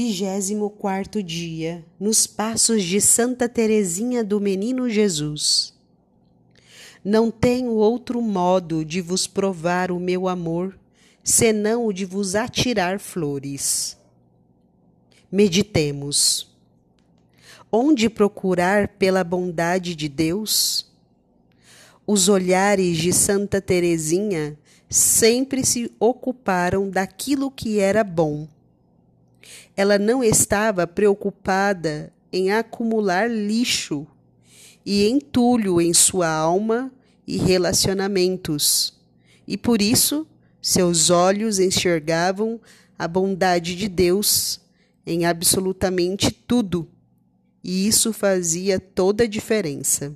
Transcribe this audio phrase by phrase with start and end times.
[0.00, 5.74] Vigésimo quarto dia, nos passos de Santa Teresinha do Menino Jesus.
[7.04, 10.78] Não tenho outro modo de vos provar o meu amor,
[11.24, 13.98] senão o de vos atirar flores.
[15.32, 16.48] Meditemos.
[17.72, 20.88] Onde procurar pela bondade de Deus?
[22.06, 24.56] Os olhares de Santa Teresinha
[24.88, 28.46] sempre se ocuparam daquilo que era bom.
[29.78, 34.08] Ela não estava preocupada em acumular lixo
[34.84, 36.92] e entulho em sua alma
[37.24, 38.92] e relacionamentos,
[39.46, 40.26] e por isso
[40.60, 42.60] seus olhos enxergavam
[42.98, 44.60] a bondade de Deus
[45.06, 46.90] em absolutamente tudo,
[47.62, 50.12] e isso fazia toda a diferença.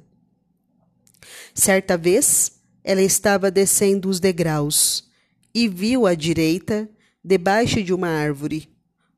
[1.55, 5.09] Certa vez, ela estava descendo os degraus
[5.55, 6.91] e viu à direita,
[7.25, 8.72] debaixo de uma árvore,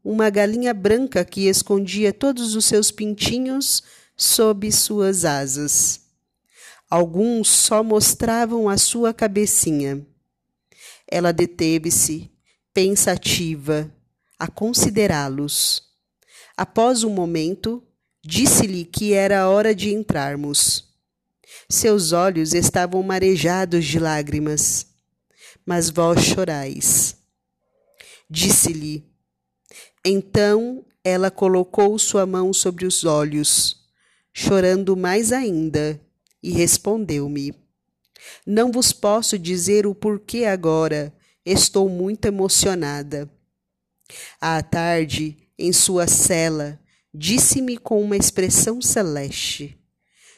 [0.04, 3.82] uma galinha branca que escondia todos os seus pintinhos
[4.14, 6.02] sob suas asas.
[6.90, 10.06] Alguns só mostravam a sua cabecinha.
[11.10, 12.30] Ela deteve-se,
[12.74, 13.90] pensativa,
[14.38, 15.82] a considerá-los.
[16.54, 17.82] Após um momento,
[18.22, 20.92] disse-lhe que era hora de entrarmos.
[21.68, 24.86] Seus olhos estavam marejados de lágrimas.
[25.64, 27.16] Mas vós chorais.
[28.28, 29.13] Disse-lhe.
[30.04, 33.76] Então ela colocou sua mão sobre os olhos,
[34.32, 35.98] chorando mais ainda,
[36.42, 37.54] e respondeu-me:
[38.46, 43.30] Não vos posso dizer o porquê agora, estou muito emocionada.
[44.38, 46.78] À tarde, em sua cela,
[47.12, 49.78] disse-me com uma expressão celeste: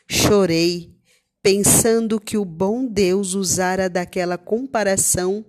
[0.09, 0.95] Chorei
[1.43, 5.45] pensando que o bom Deus usara daquela comparação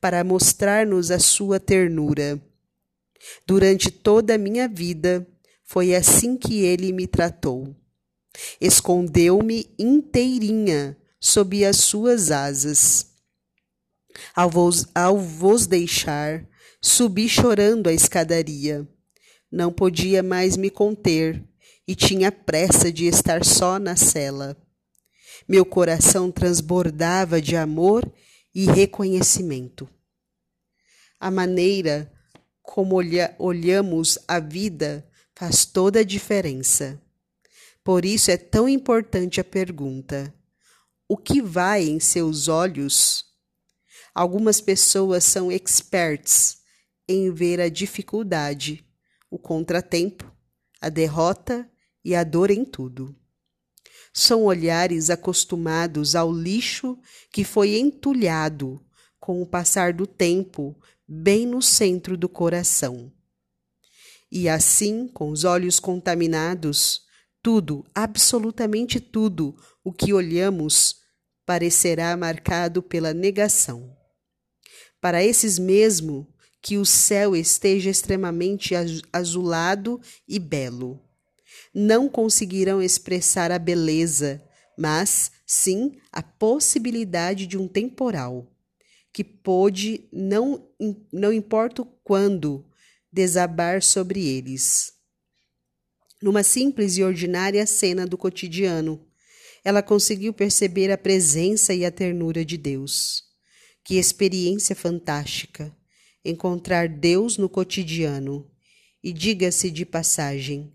[0.00, 2.40] para mostrar-nos a sua ternura.
[3.46, 5.26] Durante toda a minha vida,
[5.64, 7.74] foi assim que ele me tratou.
[8.60, 13.06] Escondeu-me inteirinha sob as suas asas.
[14.34, 16.46] Ao vos, ao vos deixar,
[16.80, 18.88] subi chorando a escadaria.
[19.50, 21.44] Não podia mais me conter
[21.86, 24.56] e tinha pressa de estar só na cela.
[25.48, 28.10] Meu coração transbordava de amor
[28.54, 29.88] e reconhecimento.
[31.18, 32.10] A maneira
[32.70, 35.04] como olha, olhamos a vida
[35.34, 37.02] faz toda a diferença.
[37.82, 40.32] Por isso é tão importante a pergunta:
[41.08, 43.24] o que vai em seus olhos?
[44.14, 46.58] Algumas pessoas são experts
[47.08, 48.86] em ver a dificuldade,
[49.28, 50.30] o contratempo,
[50.80, 51.68] a derrota
[52.04, 53.12] e a dor em tudo.
[54.12, 56.96] São olhares acostumados ao lixo
[57.32, 58.80] que foi entulhado
[59.18, 60.80] com o passar do tempo
[61.10, 63.12] bem no centro do coração.
[64.30, 67.00] E assim, com os olhos contaminados,
[67.42, 70.96] tudo, absolutamente tudo, o que olhamos
[71.44, 73.96] parecerá marcado pela negação.
[75.00, 76.32] Para esses mesmo,
[76.62, 78.74] que o céu esteja extremamente
[79.12, 81.02] azulado e belo
[81.74, 84.42] não conseguirão expressar a beleza,
[84.76, 88.46] mas sim a possibilidade de um temporal,
[89.12, 90.68] que pôde, não,
[91.12, 92.64] não importa quando,
[93.12, 94.92] desabar sobre eles.
[96.22, 99.04] Numa simples e ordinária cena do cotidiano,
[99.64, 103.24] ela conseguiu perceber a presença e a ternura de Deus.
[103.84, 105.74] Que experiência fantástica!
[106.24, 108.50] Encontrar Deus no cotidiano.
[109.02, 110.74] E diga-se de passagem,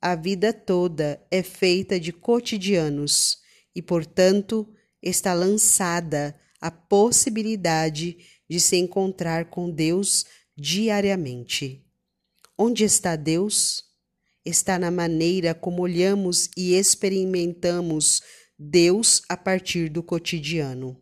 [0.00, 3.38] a vida toda é feita de cotidianos
[3.72, 4.68] e, portanto,
[5.00, 8.16] está lançada a possibilidade
[8.48, 10.24] de se encontrar com Deus
[10.56, 11.84] diariamente.
[12.56, 13.82] Onde está Deus?
[14.44, 18.22] Está na maneira como olhamos e experimentamos
[18.56, 20.96] Deus a partir do cotidiano.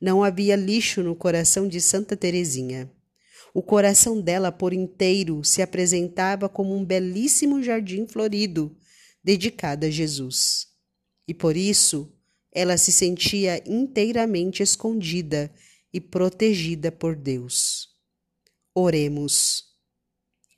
[0.00, 2.90] Não havia lixo no coração de Santa Teresinha.
[3.54, 8.76] O coração dela por inteiro se apresentava como um belíssimo jardim florido,
[9.22, 10.66] dedicado a Jesus.
[11.28, 12.15] E por isso
[12.56, 15.52] ela se sentia inteiramente escondida
[15.92, 17.90] e protegida por Deus.
[18.74, 19.62] Oremos.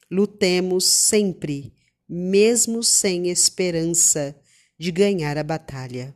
[0.08, 1.74] Lutemos sempre,
[2.08, 4.40] mesmo sem esperança
[4.78, 6.14] de ganhar a batalha.